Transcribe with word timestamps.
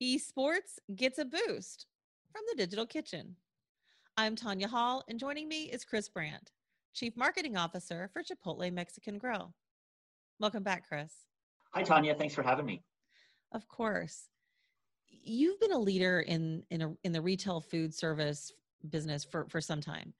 Esports 0.00 0.78
gets 0.94 1.18
a 1.18 1.24
boost 1.24 1.86
from 2.30 2.42
the 2.48 2.56
Digital 2.56 2.86
Kitchen. 2.86 3.34
I'm 4.16 4.36
Tanya 4.36 4.68
Hall, 4.68 5.02
and 5.08 5.18
joining 5.18 5.48
me 5.48 5.64
is 5.64 5.84
Chris 5.84 6.08
Brandt, 6.08 6.52
Chief 6.94 7.16
Marketing 7.16 7.56
Officer 7.56 8.08
for 8.12 8.22
Chipotle 8.22 8.72
Mexican 8.72 9.18
Grill. 9.18 9.52
Welcome 10.38 10.62
back, 10.62 10.86
Chris. 10.86 11.12
Hi, 11.72 11.82
Tanya. 11.82 12.14
Thanks 12.14 12.32
for 12.32 12.44
having 12.44 12.64
me. 12.64 12.84
Of 13.50 13.66
course. 13.66 14.28
You've 15.08 15.58
been 15.58 15.72
a 15.72 15.78
leader 15.78 16.20
in 16.20 16.62
in, 16.70 16.82
a, 16.82 16.94
in 17.02 17.10
the 17.10 17.20
retail 17.20 17.60
food 17.60 17.92
service 17.92 18.52
business 18.88 19.24
for, 19.24 19.48
for 19.48 19.60
some 19.60 19.80
time. 19.80 20.14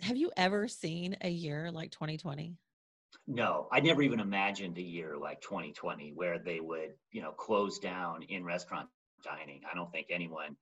Have 0.00 0.16
you 0.16 0.32
ever 0.36 0.66
seen 0.66 1.16
a 1.20 1.30
year 1.30 1.70
like 1.70 1.92
2020? 1.92 2.56
No, 3.28 3.68
I 3.70 3.78
never 3.78 4.02
even 4.02 4.18
imagined 4.18 4.76
a 4.78 4.82
year 4.82 5.16
like 5.16 5.40
2020 5.40 6.14
where 6.16 6.40
they 6.40 6.58
would, 6.58 6.94
you 7.12 7.22
know, 7.22 7.30
close 7.30 7.78
down 7.78 8.24
in 8.24 8.44
restaurant 8.44 8.88
dining. 9.24 9.60
I 9.70 9.74
don't 9.74 9.90
think 9.90 10.08
anyone 10.10 10.56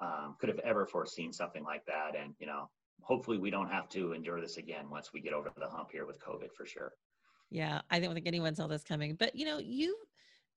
um, 0.00 0.36
could 0.38 0.48
have 0.48 0.58
ever 0.60 0.86
foreseen 0.86 1.32
something 1.32 1.64
like 1.64 1.84
that. 1.86 2.14
And, 2.20 2.34
you 2.38 2.46
know, 2.46 2.68
hopefully 3.00 3.38
we 3.38 3.50
don't 3.50 3.70
have 3.70 3.88
to 3.90 4.12
endure 4.12 4.40
this 4.40 4.56
again 4.56 4.88
once 4.90 5.12
we 5.12 5.20
get 5.20 5.32
over 5.32 5.50
the 5.56 5.68
hump 5.68 5.88
here 5.90 6.06
with 6.06 6.20
COVID 6.20 6.52
for 6.56 6.66
sure. 6.66 6.92
Yeah, 7.50 7.80
I 7.90 8.00
don't 8.00 8.14
think 8.14 8.26
anyone 8.26 8.54
saw 8.54 8.66
this 8.66 8.84
coming. 8.84 9.14
But, 9.14 9.34
you 9.34 9.44
know, 9.44 9.58
you 9.58 9.96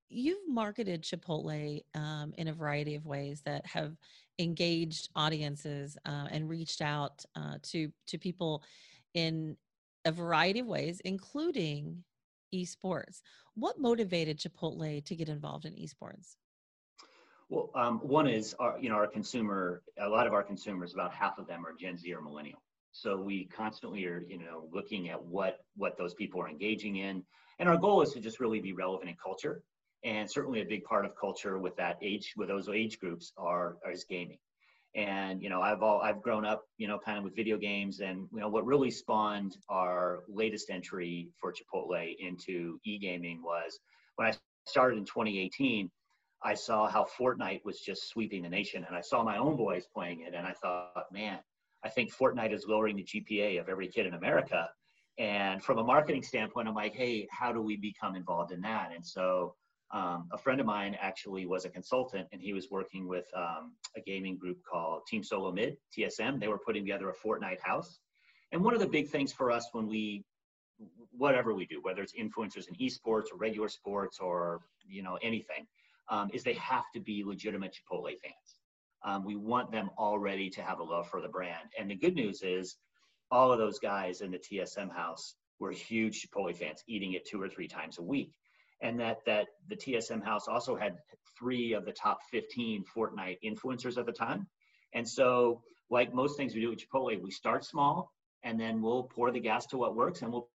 you've 0.09 0.47
marketed 0.47 1.01
Chipotle 1.01 1.81
um, 1.95 2.33
in 2.37 2.47
a 2.47 2.53
variety 2.53 2.95
of 2.95 3.05
ways 3.05 3.41
that 3.45 3.65
have 3.65 3.97
engaged 4.37 5.09
audiences 5.15 5.97
uh, 6.05 6.27
and 6.31 6.47
reached 6.47 6.81
out 6.81 7.25
uh, 7.35 7.57
to 7.63 7.91
to 8.07 8.17
people 8.17 8.63
in 9.13 9.57
a 10.05 10.11
variety 10.11 10.59
of 10.59 10.67
ways, 10.67 11.01
including 11.03 12.03
esports. 12.53 13.21
What 13.55 13.79
motivated 13.79 14.39
Chipotle 14.39 15.03
to 15.03 15.15
get 15.15 15.29
involved 15.29 15.65
in 15.65 15.73
esports? 15.73 16.35
Well, 17.49 17.69
um, 17.75 17.99
one 17.99 18.27
is 18.27 18.55
our, 18.59 18.77
you 18.79 18.89
know, 18.89 18.95
our 18.95 19.07
consumer, 19.07 19.83
a 19.99 20.09
lot 20.09 20.25
of 20.25 20.33
our 20.33 20.43
consumers, 20.43 20.93
about 20.93 21.13
half 21.13 21.37
of 21.37 21.47
them 21.47 21.65
are 21.65 21.73
Gen 21.73 21.97
Z 21.97 22.11
or 22.11 22.21
millennial. 22.21 22.61
So 22.91 23.17
we 23.17 23.45
constantly 23.45 24.05
are, 24.05 24.23
you 24.27 24.39
know, 24.39 24.67
looking 24.71 25.09
at 25.09 25.23
what, 25.23 25.59
what 25.75 25.97
those 25.97 26.13
people 26.13 26.41
are 26.41 26.49
engaging 26.49 26.95
in. 26.97 27.23
And 27.59 27.69
our 27.69 27.77
goal 27.77 28.01
is 28.01 28.13
to 28.13 28.19
just 28.19 28.39
really 28.39 28.59
be 28.59 28.73
relevant 28.73 29.09
in 29.09 29.15
culture. 29.21 29.61
And 30.03 30.29
certainly 30.29 30.61
a 30.61 30.65
big 30.65 30.83
part 30.85 31.05
of 31.05 31.15
culture 31.15 31.59
with 31.59 31.75
that 31.77 31.97
age, 32.01 32.33
with 32.37 32.47
those 32.47 32.69
age 32.69 32.99
groups 32.99 33.31
are, 33.37 33.77
is 33.91 34.05
gaming. 34.05 34.39
And, 34.95 35.43
you 35.43 35.49
know, 35.49 35.61
I've 35.61 35.83
all, 35.83 35.99
I've 35.99 36.21
grown 36.21 36.45
up, 36.45 36.63
you 36.77 36.87
know, 36.87 36.97
kind 36.97 37.17
of 37.17 37.25
with 37.25 37.35
video 37.35 37.57
games 37.57 37.99
and, 37.99 38.29
you 38.31 38.39
know, 38.39 38.47
what 38.47 38.65
really 38.65 38.91
spawned 38.91 39.57
our 39.67 40.23
latest 40.29 40.69
entry 40.69 41.27
for 41.39 41.53
Chipotle 41.53 42.15
into 42.17 42.79
e-gaming 42.85 43.43
was 43.43 43.79
when 44.15 44.29
I 44.29 44.33
started 44.65 44.97
in 44.97 45.05
2018, 45.05 45.91
I 46.45 46.53
saw 46.53 46.87
how 46.87 47.07
Fortnite 47.19 47.65
was 47.65 47.79
just 47.79 48.07
sweeping 48.07 48.43
the 48.43 48.49
nation, 48.49 48.85
and 48.87 48.95
I 48.95 49.01
saw 49.01 49.23
my 49.23 49.37
own 49.37 49.57
boys 49.57 49.87
playing 49.91 50.21
it, 50.21 50.35
and 50.35 50.45
I 50.45 50.53
thought, 50.53 51.05
man, 51.11 51.39
I 51.83 51.89
think 51.89 52.15
Fortnite 52.15 52.53
is 52.53 52.67
lowering 52.67 52.95
the 52.95 53.03
GPA 53.03 53.59
of 53.59 53.67
every 53.67 53.87
kid 53.87 54.05
in 54.05 54.13
America. 54.13 54.69
And 55.17 55.63
from 55.63 55.79
a 55.79 55.83
marketing 55.83 56.21
standpoint, 56.21 56.67
I'm 56.67 56.75
like, 56.75 56.93
hey, 56.93 57.27
how 57.31 57.51
do 57.51 57.61
we 57.61 57.77
become 57.77 58.15
involved 58.15 58.51
in 58.51 58.61
that? 58.61 58.91
And 58.93 59.03
so 59.03 59.55
um, 59.91 60.27
a 60.31 60.37
friend 60.37 60.59
of 60.59 60.67
mine 60.67 60.95
actually 60.99 61.47
was 61.47 61.65
a 61.65 61.69
consultant, 61.69 62.27
and 62.31 62.39
he 62.39 62.53
was 62.53 62.69
working 62.69 63.07
with 63.07 63.25
um, 63.35 63.73
a 63.97 64.01
gaming 64.01 64.37
group 64.37 64.59
called 64.71 65.01
Team 65.07 65.23
Solo 65.23 65.51
Mid 65.51 65.77
(TSM). 65.97 66.39
They 66.39 66.47
were 66.47 66.59
putting 66.59 66.83
together 66.83 67.09
a 67.09 67.27
Fortnite 67.27 67.61
house. 67.61 67.97
And 68.51 68.63
one 68.63 68.75
of 68.75 68.79
the 68.79 68.87
big 68.87 69.09
things 69.09 69.33
for 69.33 69.49
us 69.49 69.69
when 69.71 69.87
we 69.87 70.23
whatever 71.17 71.53
we 71.53 71.65
do, 71.65 71.79
whether 71.81 72.01
it's 72.01 72.13
influencers 72.13 72.67
in 72.67 72.75
esports 72.75 73.31
or 73.31 73.37
regular 73.37 73.69
sports 73.69 74.19
or 74.19 74.61
you 74.85 75.01
know 75.01 75.17
anything, 75.23 75.65
um, 76.09 76.29
is 76.33 76.43
they 76.43 76.53
have 76.53 76.85
to 76.93 76.99
be 76.99 77.23
legitimate 77.23 77.73
Chipotle 77.73 78.19
fans. 78.21 78.59
Um, 79.03 79.23
we 79.23 79.35
want 79.35 79.71
them 79.71 79.89
already 79.97 80.49
to 80.51 80.61
have 80.61 80.79
a 80.79 80.83
love 80.83 81.07
for 81.09 81.21
the 81.21 81.27
brand. 81.27 81.69
And 81.79 81.89
the 81.89 81.95
good 81.95 82.15
news 82.15 82.41
is, 82.41 82.77
all 83.31 83.51
of 83.51 83.57
those 83.57 83.79
guys 83.79 84.21
in 84.21 84.31
the 84.31 84.37
TSM 84.37 84.93
house 84.95 85.35
were 85.59 85.71
huge 85.71 86.21
Chipotle 86.21 86.55
fans, 86.55 86.83
eating 86.87 87.13
it 87.13 87.27
two 87.27 87.41
or 87.41 87.49
three 87.49 87.67
times 87.67 87.97
a 87.97 88.03
week. 88.03 88.31
And 88.81 88.99
that 88.99 89.17
that 89.25 89.47
the 89.67 89.75
TSM 89.75 90.23
house 90.23 90.47
also 90.47 90.75
had 90.75 90.97
three 91.37 91.73
of 91.73 91.85
the 91.85 91.91
top 91.91 92.19
15 92.31 92.83
Fortnite 92.95 93.37
influencers 93.43 93.97
at 93.97 94.05
the 94.05 94.11
time. 94.11 94.47
And 94.93 95.07
so, 95.07 95.61
like 95.89 96.13
most 96.13 96.37
things 96.37 96.53
we 96.53 96.61
do 96.61 96.71
at 96.71 96.79
Chipotle, 96.79 97.21
we 97.21 97.31
start 97.31 97.65
small 97.65 98.11
and 98.43 98.59
then 98.59 98.81
we'll 98.81 99.03
pour 99.03 99.31
the 99.31 99.39
gas 99.39 99.65
to 99.67 99.77
what 99.77 99.95
works 99.95 100.21
and 100.21 100.31
we'll 100.31 100.49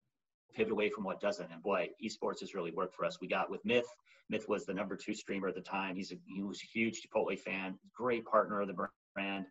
pivot 0.55 0.71
away 0.71 0.89
from 0.89 1.03
what 1.03 1.19
doesn't. 1.19 1.51
And 1.51 1.61
boy, 1.61 1.89
esports 2.03 2.39
has 2.41 2.53
really 2.53 2.71
worked 2.71 2.95
for 2.95 3.05
us. 3.05 3.19
We 3.21 3.27
got 3.27 3.49
with 3.49 3.63
Myth. 3.65 3.87
Myth 4.29 4.47
was 4.49 4.65
the 4.65 4.73
number 4.73 4.95
two 4.95 5.13
streamer 5.13 5.47
at 5.47 5.55
the 5.55 5.61
time. 5.61 5.95
He's 5.95 6.11
a, 6.11 6.15
he 6.25 6.43
was 6.43 6.61
a 6.61 6.67
huge 6.77 7.01
Chipotle 7.01 7.37
fan, 7.39 7.77
great 7.95 8.25
partner 8.25 8.61
of 8.61 8.67
the 8.67 8.87
brand. 9.13 9.45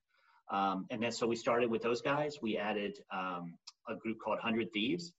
Um, 0.50 0.86
and 0.90 1.02
then 1.02 1.12
so 1.12 1.26
we 1.26 1.36
started 1.36 1.70
with 1.70 1.82
those 1.82 2.02
guys. 2.02 2.36
We 2.40 2.56
added 2.56 2.98
um, 3.10 3.54
a 3.88 3.96
group 3.96 4.18
called 4.22 4.38
Hundred 4.38 4.72
Thieves, 4.72 5.12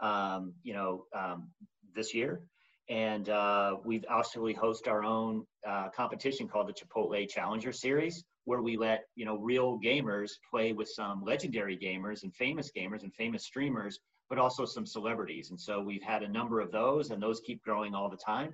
um, 0.00 0.52
you 0.62 0.74
know, 0.74 1.04
um, 1.16 1.48
this 1.94 2.14
year. 2.14 2.42
And 2.90 3.30
uh, 3.30 3.76
we've 3.82 4.04
actually 4.10 4.52
host 4.52 4.88
our 4.88 5.02
own 5.04 5.46
uh, 5.66 5.88
competition 5.96 6.48
called 6.48 6.68
the 6.68 6.74
Chipotle 6.74 7.26
Challenger 7.28 7.72
Series, 7.72 8.24
where 8.44 8.60
we 8.60 8.76
let 8.76 9.04
you 9.14 9.24
know 9.24 9.38
real 9.38 9.78
gamers 9.80 10.32
play 10.50 10.72
with 10.72 10.88
some 10.88 11.24
legendary 11.24 11.78
gamers 11.78 12.24
and 12.24 12.34
famous 12.34 12.70
gamers 12.76 13.02
and 13.02 13.14
famous 13.14 13.46
streamers 13.46 14.00
but 14.34 14.42
also 14.42 14.64
some 14.64 14.84
celebrities. 14.84 15.50
And 15.50 15.60
so 15.60 15.80
we've 15.80 16.02
had 16.02 16.24
a 16.24 16.28
number 16.28 16.58
of 16.58 16.72
those, 16.72 17.10
and 17.10 17.22
those 17.22 17.40
keep 17.40 17.62
growing 17.62 17.94
all 17.94 18.10
the 18.10 18.16
time. 18.16 18.52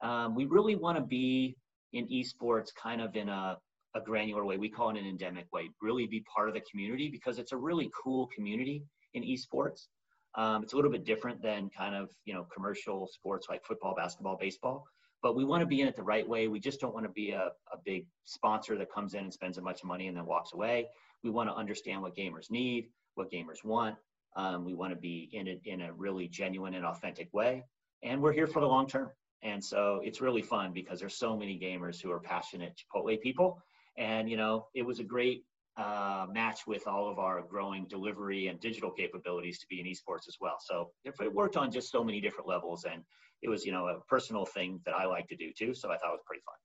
Um, 0.00 0.34
we 0.34 0.46
really 0.46 0.74
want 0.74 0.96
to 0.96 1.04
be 1.04 1.54
in 1.92 2.08
esports 2.08 2.68
kind 2.74 3.02
of 3.02 3.14
in 3.14 3.28
a, 3.28 3.58
a 3.94 4.00
granular 4.00 4.46
way. 4.46 4.56
We 4.56 4.70
call 4.70 4.88
it 4.88 4.96
an 4.98 5.06
endemic 5.06 5.44
way, 5.52 5.68
really 5.82 6.06
be 6.06 6.24
part 6.34 6.48
of 6.48 6.54
the 6.54 6.62
community 6.70 7.10
because 7.10 7.38
it's 7.38 7.52
a 7.52 7.56
really 7.58 7.90
cool 8.02 8.28
community 8.34 8.84
in 9.12 9.22
esports. 9.22 9.88
Um, 10.34 10.62
it's 10.62 10.72
a 10.72 10.76
little 10.76 10.90
bit 10.90 11.04
different 11.04 11.42
than 11.42 11.68
kind 11.76 11.94
of 11.94 12.08
you 12.24 12.32
know 12.32 12.46
commercial 12.54 13.06
sports 13.06 13.48
like 13.50 13.62
football, 13.66 13.94
basketball, 13.94 14.38
baseball. 14.40 14.84
But 15.22 15.36
we 15.36 15.44
want 15.44 15.60
to 15.60 15.66
be 15.66 15.82
in 15.82 15.88
it 15.88 15.96
the 15.96 16.02
right 16.02 16.26
way. 16.26 16.48
We 16.48 16.60
just 16.60 16.80
don't 16.80 16.94
want 16.94 17.04
to 17.04 17.12
be 17.12 17.32
a, 17.32 17.50
a 17.72 17.76
big 17.84 18.06
sponsor 18.24 18.78
that 18.78 18.90
comes 18.90 19.12
in 19.12 19.24
and 19.24 19.32
spends 19.32 19.58
a 19.58 19.62
bunch 19.62 19.80
of 19.82 19.88
money 19.88 20.06
and 20.06 20.16
then 20.16 20.24
walks 20.24 20.54
away. 20.54 20.86
We 21.22 21.28
want 21.28 21.50
to 21.50 21.54
understand 21.54 22.00
what 22.00 22.16
gamers 22.16 22.50
need, 22.50 22.88
what 23.14 23.30
gamers 23.30 23.64
want, 23.64 23.96
um, 24.36 24.64
we 24.64 24.74
want 24.74 24.92
to 24.92 24.98
be 24.98 25.28
in 25.32 25.46
it 25.46 25.60
in 25.64 25.80
a 25.80 25.92
really 25.92 26.28
genuine 26.28 26.74
and 26.74 26.84
authentic 26.84 27.32
way. 27.32 27.64
And 28.02 28.22
we're 28.22 28.32
here 28.32 28.46
for 28.46 28.60
the 28.60 28.66
long 28.66 28.86
term. 28.86 29.10
And 29.42 29.62
so 29.62 30.00
it's 30.04 30.20
really 30.20 30.42
fun 30.42 30.72
because 30.72 31.00
there's 31.00 31.16
so 31.16 31.36
many 31.36 31.58
gamers 31.58 32.00
who 32.00 32.10
are 32.10 32.20
passionate 32.20 32.74
Chipotle 32.76 33.20
people. 33.20 33.62
And, 33.96 34.28
you 34.28 34.36
know, 34.36 34.66
it 34.74 34.82
was 34.82 35.00
a 35.00 35.04
great 35.04 35.44
uh, 35.76 36.26
match 36.32 36.66
with 36.66 36.86
all 36.88 37.08
of 37.08 37.18
our 37.18 37.42
growing 37.42 37.86
delivery 37.88 38.48
and 38.48 38.58
digital 38.60 38.90
capabilities 38.90 39.60
to 39.60 39.66
be 39.68 39.80
in 39.80 39.86
esports 39.86 40.26
as 40.28 40.36
well. 40.40 40.56
So 40.60 40.90
it 41.04 41.32
worked 41.32 41.56
on 41.56 41.70
just 41.70 41.90
so 41.90 42.02
many 42.02 42.20
different 42.20 42.48
levels. 42.48 42.84
And 42.84 43.02
it 43.42 43.48
was, 43.48 43.64
you 43.64 43.72
know, 43.72 43.86
a 43.86 44.00
personal 44.08 44.44
thing 44.44 44.80
that 44.84 44.94
I 44.94 45.06
like 45.06 45.28
to 45.28 45.36
do 45.36 45.52
too. 45.56 45.74
So 45.74 45.90
I 45.90 45.96
thought 45.96 46.08
it 46.08 46.12
was 46.12 46.22
pretty 46.26 46.42
fun. 46.42 46.56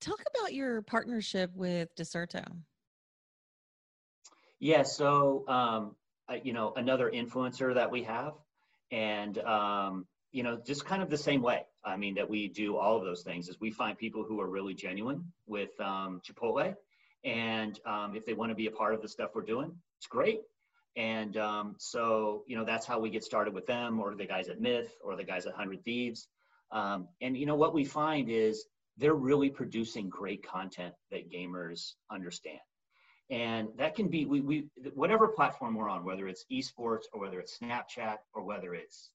Talk 0.00 0.22
about 0.34 0.54
your 0.54 0.80
partnership 0.82 1.50
with 1.54 1.94
Deserto. 1.96 2.44
Yeah, 4.60 4.82
so 4.82 5.44
um, 5.48 5.96
you 6.42 6.52
know 6.52 6.72
another 6.76 7.10
influencer 7.10 7.74
that 7.74 7.90
we 7.90 8.02
have. 8.04 8.34
And 8.90 9.38
um, 9.38 10.06
you 10.32 10.42
know 10.42 10.60
just 10.64 10.84
kind 10.84 11.02
of 11.02 11.10
the 11.10 11.18
same 11.18 11.42
way. 11.42 11.64
I 11.84 11.96
mean 11.96 12.14
that 12.14 12.28
we 12.28 12.48
do 12.48 12.76
all 12.76 12.96
of 12.96 13.04
those 13.04 13.22
things 13.22 13.48
is 13.48 13.60
we 13.60 13.70
find 13.70 13.96
people 13.96 14.24
who 14.24 14.40
are 14.40 14.48
really 14.48 14.74
genuine 14.74 15.32
with 15.46 15.78
um, 15.80 16.20
chipotle. 16.26 16.74
And 17.24 17.78
um, 17.84 18.14
if 18.14 18.24
they 18.24 18.34
want 18.34 18.50
to 18.50 18.54
be 18.54 18.66
a 18.66 18.70
part 18.70 18.94
of 18.94 19.02
the 19.02 19.08
stuff 19.08 19.30
we're 19.34 19.42
doing 19.42 19.72
it's 19.98 20.06
great. 20.06 20.40
And 20.96 21.36
um, 21.36 21.74
so 21.78 22.44
you 22.46 22.56
know 22.56 22.64
that's 22.64 22.86
how 22.86 22.98
we 22.98 23.10
get 23.10 23.24
started 23.24 23.54
with 23.54 23.66
them 23.66 24.00
or 24.00 24.14
the 24.14 24.26
guys 24.26 24.48
at 24.48 24.60
myth 24.60 24.96
or 25.02 25.16
the 25.16 25.24
guys 25.24 25.46
at 25.46 25.52
100 25.52 25.84
thieves. 25.84 26.28
Um, 26.70 27.08
and 27.20 27.36
you 27.36 27.46
know 27.46 27.56
what 27.56 27.74
we 27.74 27.84
find 27.84 28.28
is 28.28 28.64
they're 28.96 29.14
really 29.14 29.48
producing 29.48 30.08
great 30.08 30.46
content 30.46 30.94
that 31.10 31.30
gamers 31.30 31.92
understand 32.10 32.58
and 33.30 33.68
that 33.76 33.94
can 33.94 34.08
be 34.08 34.24
we, 34.24 34.40
we 34.40 34.66
whatever 34.94 35.28
platform 35.28 35.74
we're 35.74 35.88
on 35.88 36.04
whether 36.04 36.26
it's 36.26 36.44
esports 36.50 37.02
or 37.12 37.20
whether 37.20 37.38
it's 37.40 37.58
snapchat 37.58 38.16
or 38.34 38.42
whether 38.42 38.74
it's 38.74 39.10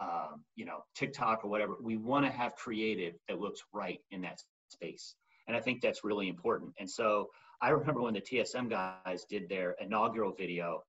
um, 0.00 0.42
you 0.56 0.64
know 0.64 0.84
tiktok 0.94 1.44
or 1.44 1.48
whatever 1.48 1.74
we 1.82 1.96
want 1.96 2.24
to 2.26 2.30
have 2.30 2.54
creative 2.54 3.14
that 3.28 3.40
looks 3.40 3.62
right 3.72 4.00
in 4.10 4.20
that 4.22 4.40
space. 4.68 5.14
And 5.48 5.56
i 5.56 5.60
think 5.60 5.80
that's 5.80 6.04
really 6.04 6.28
important. 6.28 6.72
And 6.78 6.90
so 6.90 7.30
i 7.62 7.70
remember 7.70 8.02
when 8.02 8.14
the 8.14 8.20
tsm 8.20 8.68
guys 8.68 9.24
did 9.30 9.48
their 9.48 9.74
inaugural 9.80 10.32
video 10.32 10.82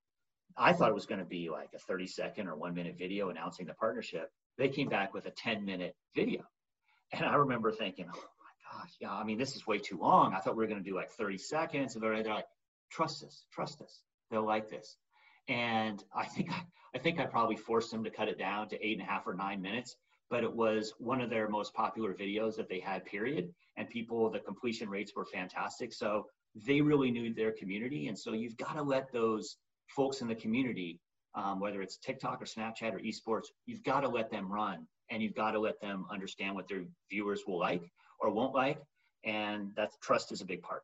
i 0.58 0.72
thought 0.72 0.90
it 0.90 0.94
was 0.94 1.06
going 1.06 1.20
to 1.20 1.24
be 1.24 1.48
like 1.48 1.70
a 1.74 1.78
30 1.78 2.06
second 2.06 2.48
or 2.48 2.56
one 2.56 2.74
minute 2.74 2.96
video 2.98 3.30
announcing 3.30 3.66
the 3.66 3.74
partnership. 3.74 4.30
They 4.58 4.68
came 4.68 4.88
back 4.88 5.14
with 5.14 5.26
a 5.26 5.30
10 5.30 5.64
minute 5.64 5.96
video. 6.14 6.42
And 7.12 7.24
i 7.24 7.34
remember 7.36 7.72
thinking 7.72 8.04
oh 8.14 8.18
my 8.18 8.80
gosh 8.80 8.90
yeah 9.00 9.12
i 9.14 9.24
mean 9.24 9.38
this 9.38 9.56
is 9.56 9.66
way 9.66 9.78
too 9.78 9.98
long. 9.98 10.34
I 10.34 10.40
thought 10.40 10.56
we 10.56 10.64
were 10.64 10.68
going 10.68 10.84
to 10.84 10.90
do 10.90 10.94
like 10.94 11.10
30 11.12 11.38
seconds. 11.38 11.94
And 11.94 12.04
they're 12.04 12.22
like 12.22 12.44
trust 12.90 13.24
us, 13.24 13.44
trust 13.52 13.80
us. 13.82 14.02
They'll 14.30 14.46
like 14.46 14.68
this. 14.68 14.96
And 15.48 16.02
I 16.14 16.26
think 16.26 16.50
I 16.94 16.98
think 16.98 17.20
I 17.20 17.26
probably 17.26 17.56
forced 17.56 17.90
them 17.90 18.04
to 18.04 18.10
cut 18.10 18.28
it 18.28 18.38
down 18.38 18.68
to 18.68 18.86
eight 18.86 18.98
and 18.98 19.06
a 19.06 19.10
half 19.10 19.26
or 19.26 19.34
nine 19.34 19.60
minutes 19.60 19.96
but 20.30 20.44
it 20.44 20.54
was 20.54 20.92
one 20.98 21.20
of 21.20 21.30
their 21.30 21.48
most 21.48 21.72
popular 21.74 22.12
videos 22.12 22.56
that 22.56 22.68
they 22.68 22.80
had, 22.80 23.04
period. 23.04 23.52
And 23.76 23.88
people, 23.88 24.30
the 24.30 24.40
completion 24.40 24.88
rates 24.88 25.12
were 25.16 25.24
fantastic. 25.24 25.92
So 25.92 26.26
they 26.54 26.80
really 26.80 27.10
knew 27.10 27.32
their 27.32 27.52
community. 27.52 28.08
And 28.08 28.18
so 28.18 28.32
you've 28.32 28.56
got 28.56 28.74
to 28.74 28.82
let 28.82 29.12
those 29.12 29.56
folks 29.88 30.20
in 30.20 30.28
the 30.28 30.34
community, 30.34 31.00
um, 31.34 31.60
whether 31.60 31.80
it's 31.80 31.96
TikTok 31.98 32.42
or 32.42 32.44
Snapchat 32.44 32.92
or 32.92 32.98
esports, 32.98 33.46
you've 33.66 33.84
got 33.84 34.00
to 34.00 34.08
let 34.08 34.30
them 34.30 34.52
run 34.52 34.86
and 35.10 35.22
you've 35.22 35.34
got 35.34 35.52
to 35.52 35.58
let 35.58 35.80
them 35.80 36.04
understand 36.10 36.54
what 36.54 36.68
their 36.68 36.84
viewers 37.10 37.42
will 37.46 37.58
like 37.58 37.90
or 38.20 38.30
won't 38.30 38.54
like. 38.54 38.78
And 39.24 39.72
that 39.76 39.92
trust 40.02 40.32
is 40.32 40.42
a 40.42 40.44
big 40.46 40.62
part. 40.62 40.82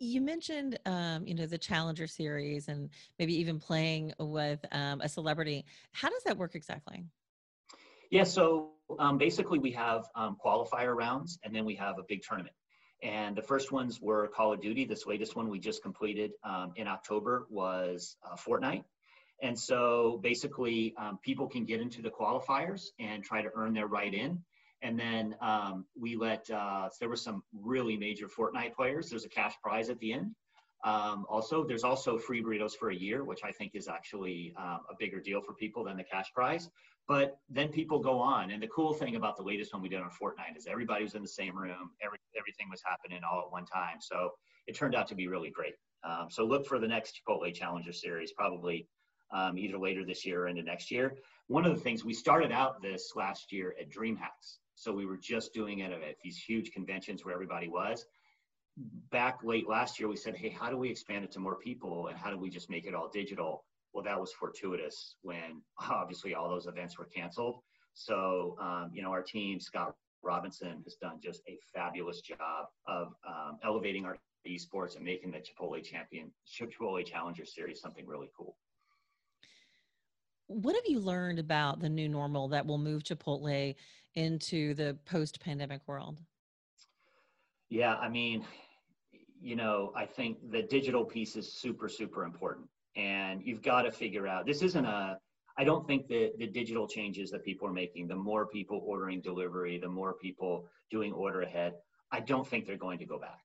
You 0.00 0.20
mentioned, 0.20 0.78
um, 0.86 1.26
you 1.26 1.34
know, 1.34 1.46
the 1.46 1.58
Challenger 1.58 2.06
series 2.06 2.68
and 2.68 2.90
maybe 3.18 3.34
even 3.40 3.58
playing 3.58 4.12
with 4.18 4.64
um, 4.70 5.00
a 5.00 5.08
celebrity. 5.08 5.64
How 5.92 6.08
does 6.08 6.22
that 6.24 6.36
work 6.36 6.54
exactly? 6.54 7.04
Yeah, 8.10 8.24
so 8.24 8.70
um, 8.98 9.18
basically 9.18 9.58
we 9.58 9.72
have 9.72 10.06
um, 10.14 10.36
qualifier 10.42 10.94
rounds 10.94 11.38
and 11.42 11.54
then 11.54 11.64
we 11.64 11.74
have 11.74 11.98
a 11.98 12.02
big 12.08 12.22
tournament. 12.22 12.54
And 13.02 13.36
the 13.36 13.42
first 13.42 13.70
ones 13.70 14.00
were 14.00 14.28
Call 14.28 14.52
of 14.52 14.60
Duty. 14.60 14.84
This 14.84 15.06
latest 15.06 15.36
one 15.36 15.48
we 15.48 15.58
just 15.58 15.82
completed 15.82 16.32
um, 16.42 16.72
in 16.76 16.88
October 16.88 17.46
was 17.50 18.16
uh, 18.24 18.34
Fortnite. 18.34 18.84
And 19.40 19.58
so 19.58 20.18
basically, 20.22 20.94
um, 20.98 21.18
people 21.22 21.46
can 21.46 21.64
get 21.64 21.80
into 21.80 22.02
the 22.02 22.10
qualifiers 22.10 22.86
and 22.98 23.22
try 23.22 23.42
to 23.42 23.50
earn 23.54 23.72
their 23.72 23.86
right 23.86 24.12
in. 24.12 24.42
And 24.82 24.98
then 24.98 25.34
um, 25.40 25.86
we 25.98 26.16
let, 26.16 26.48
uh, 26.50 26.88
there 27.00 27.08
were 27.08 27.16
some 27.16 27.42
really 27.52 27.96
major 27.96 28.28
Fortnite 28.28 28.74
players. 28.74 29.10
There's 29.10 29.24
a 29.24 29.28
cash 29.28 29.54
prize 29.62 29.90
at 29.90 29.98
the 29.98 30.12
end. 30.12 30.34
Um, 30.84 31.26
also, 31.28 31.64
there's 31.64 31.82
also 31.82 32.16
free 32.18 32.42
burritos 32.42 32.74
for 32.78 32.90
a 32.90 32.94
year, 32.94 33.24
which 33.24 33.40
I 33.44 33.50
think 33.50 33.72
is 33.74 33.88
actually 33.88 34.54
um, 34.56 34.80
a 34.88 34.94
bigger 34.96 35.20
deal 35.20 35.40
for 35.40 35.52
people 35.54 35.82
than 35.82 35.96
the 35.96 36.04
cash 36.04 36.32
prize. 36.32 36.70
But 37.08 37.38
then 37.48 37.68
people 37.68 37.98
go 37.98 38.20
on, 38.20 38.50
and 38.50 38.62
the 38.62 38.68
cool 38.68 38.92
thing 38.92 39.16
about 39.16 39.36
the 39.36 39.42
latest 39.42 39.72
one 39.72 39.82
we 39.82 39.88
did 39.88 40.00
on 40.00 40.10
Fortnite 40.10 40.56
is 40.56 40.66
everybody 40.66 41.02
was 41.02 41.14
in 41.14 41.22
the 41.22 41.28
same 41.28 41.56
room, 41.56 41.90
every, 42.02 42.18
everything 42.38 42.68
was 42.70 42.82
happening 42.84 43.22
all 43.24 43.40
at 43.40 43.50
one 43.50 43.64
time. 43.64 43.96
So 44.00 44.30
it 44.66 44.76
turned 44.76 44.94
out 44.94 45.08
to 45.08 45.14
be 45.14 45.26
really 45.26 45.50
great. 45.50 45.72
Um, 46.04 46.26
so 46.30 46.44
look 46.44 46.66
for 46.66 46.78
the 46.78 46.86
next 46.86 47.18
Chipotle 47.18 47.52
Challenger 47.52 47.92
Series, 47.92 48.32
probably 48.32 48.86
um, 49.32 49.58
either 49.58 49.78
later 49.78 50.04
this 50.04 50.24
year 50.24 50.44
or 50.44 50.48
into 50.48 50.62
next 50.62 50.90
year. 50.90 51.16
One 51.48 51.64
of 51.64 51.74
the 51.74 51.80
things 51.80 52.04
we 52.04 52.12
started 52.12 52.52
out 52.52 52.82
this 52.82 53.12
last 53.16 53.52
year 53.52 53.74
at 53.80 53.90
DreamHacks, 53.90 54.58
so 54.78 54.92
we 54.92 55.06
were 55.06 55.16
just 55.16 55.52
doing 55.52 55.80
it 55.80 55.92
at 55.92 56.16
these 56.22 56.36
huge 56.36 56.70
conventions 56.72 57.24
where 57.24 57.34
everybody 57.34 57.68
was 57.68 58.06
back 59.10 59.40
late 59.42 59.68
last 59.68 59.98
year, 59.98 60.08
we 60.08 60.16
said, 60.16 60.36
hey, 60.36 60.48
how 60.48 60.70
do 60.70 60.76
we 60.76 60.90
expand 60.90 61.24
it 61.24 61.32
to 61.32 61.40
more 61.40 61.56
people 61.56 62.08
and 62.08 62.18
how 62.18 62.30
do 62.30 62.38
we 62.38 62.50
just 62.50 62.70
make 62.70 62.86
it 62.86 62.94
all 62.94 63.08
digital? 63.12 63.64
Well, 63.92 64.04
that 64.04 64.20
was 64.20 64.32
fortuitous 64.32 65.16
when 65.22 65.62
obviously 65.90 66.34
all 66.34 66.48
those 66.48 66.66
events 66.66 66.98
were 66.98 67.06
canceled. 67.06 67.60
So, 67.94 68.56
um, 68.60 68.90
you 68.92 69.02
know, 69.02 69.10
our 69.10 69.22
team, 69.22 69.58
Scott 69.60 69.94
Robinson, 70.22 70.82
has 70.84 70.94
done 70.94 71.18
just 71.22 71.42
a 71.48 71.58
fabulous 71.74 72.20
job 72.20 72.66
of 72.86 73.08
um, 73.26 73.58
elevating 73.64 74.04
our 74.04 74.16
esports 74.46 74.96
and 74.96 75.04
making 75.04 75.32
the 75.32 75.38
Chipotle 75.38 75.82
Champion, 75.82 76.30
Chipotle 76.46 77.04
Challenger 77.04 77.44
Series 77.44 77.80
something 77.80 78.06
really 78.06 78.30
cool. 78.36 78.56
What 80.46 80.76
have 80.76 80.84
you 80.86 81.00
learned 81.00 81.38
about 81.38 81.80
the 81.80 81.90
new 81.90 82.08
normal 82.08 82.48
that 82.48 82.64
will 82.64 82.78
move 82.78 83.02
Chipotle 83.02 83.74
into 84.18 84.74
the 84.74 84.98
post 85.06 85.40
pandemic 85.40 85.80
world? 85.86 86.20
Yeah, 87.70 87.94
I 87.94 88.08
mean, 88.08 88.44
you 89.40 89.54
know, 89.54 89.92
I 89.94 90.06
think 90.06 90.50
the 90.50 90.62
digital 90.62 91.04
piece 91.04 91.36
is 91.36 91.52
super, 91.52 91.88
super 91.88 92.24
important. 92.24 92.66
And 92.96 93.40
you've 93.44 93.62
got 93.62 93.82
to 93.82 93.92
figure 93.92 94.26
out 94.26 94.44
this 94.44 94.60
isn't 94.62 94.84
a, 94.84 95.18
I 95.56 95.62
don't 95.62 95.86
think 95.86 96.08
that 96.08 96.32
the 96.36 96.48
digital 96.48 96.88
changes 96.88 97.30
that 97.30 97.44
people 97.44 97.68
are 97.68 97.72
making, 97.72 98.08
the 98.08 98.16
more 98.16 98.46
people 98.46 98.82
ordering 98.84 99.20
delivery, 99.20 99.78
the 99.78 99.88
more 99.88 100.14
people 100.14 100.68
doing 100.90 101.12
order 101.12 101.42
ahead, 101.42 101.74
I 102.10 102.18
don't 102.18 102.46
think 102.46 102.66
they're 102.66 102.76
going 102.76 102.98
to 102.98 103.06
go 103.06 103.20
back. 103.20 103.40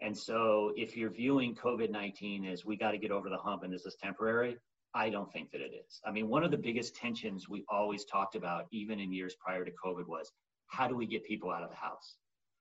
And 0.00 0.16
so 0.16 0.72
if 0.76 0.96
you're 0.96 1.10
viewing 1.10 1.54
COVID 1.54 1.90
19 1.90 2.46
as 2.46 2.64
we 2.64 2.76
got 2.76 2.92
to 2.92 2.98
get 2.98 3.10
over 3.10 3.28
the 3.28 3.36
hump 3.36 3.64
and 3.64 3.72
this 3.72 3.84
is 3.84 3.96
temporary, 4.02 4.56
I 4.96 5.10
don't 5.10 5.30
think 5.32 5.52
that 5.52 5.60
it 5.60 5.72
is. 5.86 6.00
I 6.04 6.10
mean, 6.10 6.28
one 6.28 6.42
of 6.42 6.50
the 6.50 6.56
biggest 6.56 6.96
tensions 6.96 7.48
we 7.48 7.64
always 7.68 8.04
talked 8.04 8.34
about, 8.34 8.66
even 8.72 8.98
in 8.98 9.12
years 9.12 9.36
prior 9.38 9.64
to 9.64 9.70
COVID, 9.70 10.06
was 10.06 10.32
how 10.68 10.88
do 10.88 10.96
we 10.96 11.06
get 11.06 11.24
people 11.24 11.50
out 11.50 11.62
of 11.62 11.70
the 11.70 11.76
house? 11.76 12.16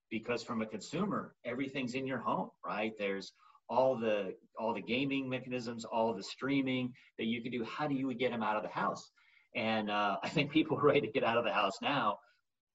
because 0.09 0.43
from 0.43 0.61
a 0.61 0.65
consumer 0.65 1.35
everything's 1.45 1.95
in 1.95 2.05
your 2.05 2.19
home 2.19 2.49
right 2.65 2.93
there's 2.97 3.33
all 3.69 3.97
the 3.97 4.33
all 4.59 4.73
the 4.73 4.81
gaming 4.81 5.27
mechanisms 5.27 5.85
all 5.85 6.13
the 6.13 6.23
streaming 6.23 6.93
that 7.17 7.25
you 7.25 7.41
can 7.41 7.51
do 7.51 7.63
how 7.65 7.87
do 7.87 7.95
you 7.95 8.13
get 8.13 8.31
them 8.31 8.43
out 8.43 8.55
of 8.55 8.63
the 8.63 8.69
house 8.69 9.11
and 9.55 9.89
uh, 9.89 10.17
i 10.23 10.29
think 10.29 10.51
people 10.51 10.77
are 10.77 10.85
ready 10.85 11.01
to 11.01 11.11
get 11.11 11.23
out 11.23 11.37
of 11.37 11.43
the 11.43 11.51
house 11.51 11.77
now 11.81 12.17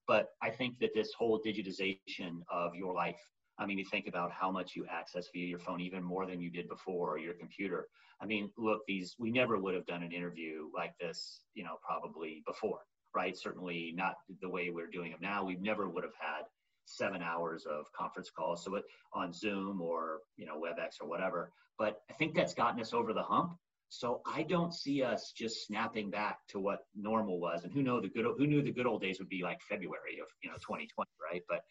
but 0.07 0.27
i 0.41 0.49
think 0.49 0.77
that 0.79 0.93
this 0.93 1.11
whole 1.17 1.41
digitization 1.45 2.41
of 2.51 2.75
your 2.75 2.93
life 2.93 3.21
i 3.61 3.65
mean 3.65 3.77
you 3.77 3.85
think 3.85 4.07
about 4.07 4.31
how 4.31 4.51
much 4.51 4.75
you 4.75 4.85
access 4.89 5.27
via 5.33 5.45
your 5.45 5.59
phone 5.59 5.79
even 5.79 6.03
more 6.03 6.25
than 6.25 6.41
you 6.41 6.49
did 6.49 6.67
before 6.67 7.11
or 7.11 7.17
your 7.17 7.35
computer. 7.35 7.87
I 8.19 8.25
mean 8.25 8.51
look 8.57 8.81
these 8.87 9.15
we 9.17 9.31
never 9.31 9.57
would 9.57 9.75
have 9.75 9.85
done 9.85 10.03
an 10.03 10.11
interview 10.11 10.69
like 10.75 10.93
this 10.99 11.41
you 11.53 11.63
know 11.63 11.77
probably 11.87 12.43
before 12.45 12.81
right? 13.15 13.37
Certainly 13.37 13.93
not 13.95 14.15
the 14.41 14.49
way 14.49 14.69
we're 14.69 14.89
doing 14.89 15.11
them 15.11 15.19
now. 15.21 15.43
We 15.43 15.55
never 15.55 15.89
would 15.89 16.03
have 16.03 16.13
had 16.19 16.43
seven 16.85 17.21
hours 17.21 17.65
of 17.65 17.85
conference 17.93 18.29
calls 18.29 18.63
so 18.63 18.75
it, 18.75 18.83
on 19.13 19.31
zoom 19.31 19.81
or 19.81 20.19
you 20.37 20.45
know 20.45 20.59
webex 20.59 21.01
or 21.01 21.07
whatever. 21.07 21.51
But 21.77 22.01
i 22.09 22.13
think 22.13 22.35
that's 22.35 22.53
gotten 22.53 22.81
us 22.81 22.93
over 22.93 23.13
the 23.13 23.23
hump. 23.23 23.53
So 23.89 24.21
i 24.25 24.43
don't 24.43 24.73
see 24.73 25.03
us 25.03 25.31
just 25.35 25.67
snapping 25.67 26.09
back 26.09 26.39
to 26.49 26.59
what 26.59 26.79
normal 26.95 27.39
was. 27.39 27.63
And 27.63 27.71
who 27.71 27.83
know 27.83 28.01
the 28.01 28.09
good 28.09 28.25
who 28.37 28.47
knew 28.47 28.61
the 28.61 28.71
good 28.71 28.87
old 28.87 29.01
days 29.01 29.19
would 29.19 29.29
be 29.29 29.43
like 29.43 29.61
february 29.61 30.19
of 30.21 30.27
you 30.43 30.49
know 30.49 30.55
2020 30.55 31.09
right? 31.31 31.41
But 31.47 31.61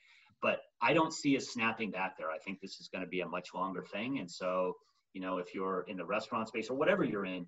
but 0.42 0.60
i 0.80 0.92
don't 0.92 1.12
see 1.12 1.36
us 1.36 1.48
snapping 1.48 1.90
back 1.90 2.16
there. 2.16 2.30
I 2.30 2.38
think 2.38 2.60
this 2.60 2.80
is 2.80 2.88
going 2.88 3.04
to 3.04 3.08
be 3.08 3.20
a 3.20 3.28
much 3.28 3.48
longer 3.54 3.82
thing. 3.82 4.18
And 4.18 4.30
so 4.30 4.76
you 5.12 5.20
know 5.20 5.38
if 5.38 5.54
you're 5.54 5.84
in 5.88 5.96
the 5.96 6.04
restaurant 6.04 6.48
space 6.48 6.70
or 6.70 6.76
whatever 6.76 7.04
you're 7.04 7.26
in 7.26 7.46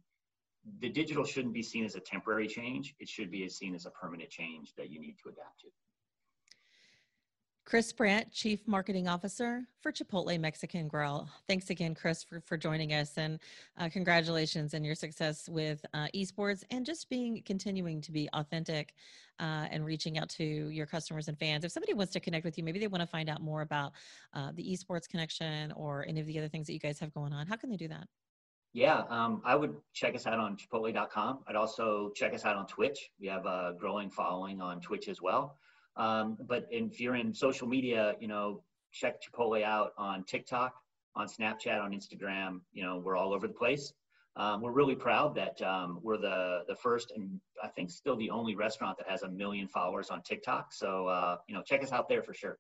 the 0.81 0.89
digital 0.89 1.25
shouldn't 1.25 1.55
be 1.55 1.63
seen 1.63 1.85
as 1.85 1.97
a 1.97 2.01
temporary 2.01 2.47
change. 2.47 2.95
It 3.01 3.09
should 3.09 3.31
be 3.31 3.49
seen 3.49 3.75
as 3.75 3.87
a 3.87 3.91
permanent 3.91 4.31
change 4.31 4.75
that 4.77 4.91
you 4.91 5.01
need 5.01 5.17
to 5.23 5.29
adapt 5.29 5.61
to 5.63 5.69
Chris 7.73 7.91
Brandt, 7.91 8.31
Chief 8.31 8.61
Marketing 8.69 9.09
Officer 9.09 9.67
for 9.81 9.91
Chipotle 9.91 10.39
Mexican 10.39 10.89
Grill. 10.89 11.27
Thanks 11.49 11.71
again, 11.71 11.95
Chris, 11.95 12.23
for, 12.23 12.43
for 12.43 12.59
joining 12.59 12.93
us 12.93 13.17
and 13.17 13.39
uh, 13.79 13.89
congratulations 13.89 14.75
on 14.75 14.85
your 14.85 14.95
success 14.95 15.49
with 15.49 15.83
uh, 15.95 16.07
esports 16.15 16.65
and 16.71 16.85
just 16.85 17.09
being 17.09 17.43
continuing 17.47 18.03
to 18.03 18.13
be 18.13 18.29
authentic 18.35 18.93
uh, 19.41 19.69
and 19.71 19.87
reaching 19.87 20.19
out 20.19 20.29
to 20.29 20.45
your 20.45 20.85
customers 20.85 21.29
and 21.29 21.39
fans. 21.39 21.65
If 21.65 21.73
somebody 21.73 21.95
wants 21.95 22.13
to 22.13 22.21
connect 22.21 22.45
with 22.45 22.59
you, 22.59 22.63
maybe 22.63 22.79
they 22.79 22.89
want 22.89 23.01
to 23.01 23.07
find 23.07 23.31
out 23.31 23.41
more 23.41 23.63
about 23.63 23.93
uh, 24.35 24.53
the 24.55 24.63
esports 24.63 25.09
connection 25.09 25.73
or 25.73 26.05
any 26.07 26.21
of 26.21 26.27
the 26.27 26.39
other 26.39 26.49
things 26.49 26.67
that 26.67 26.75
you 26.75 26.79
guys 26.79 26.99
have 26.99 27.15
going 27.15 27.33
on. 27.33 27.47
How 27.47 27.57
can 27.57 27.71
they 27.71 27.79
do 27.79 27.89
that? 27.89 28.07
Yeah, 28.75 29.05
um, 29.09 29.41
I 29.47 29.57
would 29.57 29.75
check 29.95 30.15
us 30.15 30.27
out 30.27 30.39
on 30.39 30.59
chipotle.com. 30.59 31.39
I'd 31.49 31.57
also 31.57 32.11
check 32.15 32.35
us 32.35 32.45
out 32.45 32.57
on 32.57 32.67
Twitch. 32.67 33.13
We 33.19 33.29
have 33.29 33.47
a 33.47 33.75
growing 33.79 34.11
following 34.11 34.61
on 34.61 34.83
Twitch 34.83 35.09
as 35.09 35.23
well. 35.23 35.57
Um, 35.97 36.39
but 36.47 36.67
if 36.71 37.01
you're 37.01 37.17
in 37.17 37.35
social 37.35 37.69
media, 37.69 38.15
you 38.21 38.29
know, 38.29 38.63
check 38.93 39.21
Chipotle 39.23 39.63
out 39.63 39.93
on 39.99 40.25
TikTok, 40.25 40.75
on 41.15 41.27
Snapchat, 41.27 41.83
on 41.83 41.93
Instagram. 41.93 42.61
You 42.73 42.85
know, 42.85 42.99
we're 42.99 43.17
all 43.17 43.33
over 43.33 43.47
the 43.47 43.55
place. 43.55 43.93
Um, 44.35 44.63
we're 44.63 44.73
really 44.73 44.95
proud 44.95 45.35
that 45.35 45.61
um, 45.61 46.01
we're 46.03 46.17
the 46.17 46.61
the 46.67 46.77
first 46.77 47.13
and 47.15 47.39
I 47.63 47.69
think 47.69 47.91
still 47.91 48.17
the 48.17 48.31
only 48.31 48.55
restaurant 48.55 48.97
that 48.97 49.09
has 49.09 49.23
a 49.23 49.29
million 49.29 49.69
followers 49.69 50.09
on 50.09 50.23
TikTok. 50.23 50.73
So 50.73 51.07
uh, 51.09 51.37
you 51.49 51.55
know, 51.55 51.63
check 51.63 51.83
us 51.83 51.93
out 51.93 52.09
there 52.09 52.23
for 52.23 52.33
sure. 52.33 52.59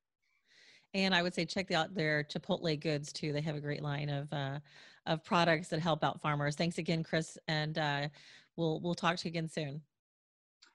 And 0.92 1.14
I 1.14 1.22
would 1.22 1.34
say 1.34 1.46
check 1.46 1.70
out 1.70 1.94
their 1.94 2.24
Chipotle 2.24 2.78
goods 2.78 3.10
too. 3.10 3.32
They 3.32 3.40
have 3.40 3.56
a 3.56 3.60
great 3.60 3.82
line 3.82 4.10
of 4.10 4.30
uh, 4.32 4.58
of 5.06 5.24
products 5.24 5.68
that 5.68 5.80
help 5.80 6.04
out 6.04 6.20
farmers. 6.20 6.56
Thanks 6.56 6.76
again, 6.76 7.02
Chris, 7.02 7.38
and 7.48 7.78
uh, 7.78 8.08
we'll 8.56 8.80
we'll 8.80 8.94
talk 8.94 9.16
to 9.16 9.28
you 9.28 9.30
again 9.30 9.48
soon. 9.48 9.80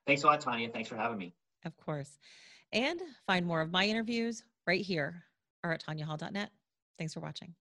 Thanks 0.07 0.23
a 0.23 0.25
lot, 0.25 0.41
Tanya. 0.41 0.69
Thanks 0.69 0.89
for 0.89 0.95
having 0.95 1.19
me. 1.19 1.35
Of 1.65 1.77
course. 1.77 2.17
And 2.71 2.99
find 3.25 3.45
more 3.45 3.61
of 3.61 3.71
my 3.71 3.85
interviews 3.85 4.43
right 4.65 4.81
here 4.81 5.23
or 5.63 5.71
at 5.71 5.83
tanyahall.net. 5.83 6.51
Thanks 6.97 7.13
for 7.13 7.19
watching. 7.19 7.55